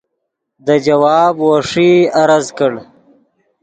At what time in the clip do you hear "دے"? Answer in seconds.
0.65-0.75